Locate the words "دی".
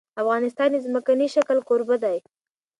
2.03-2.17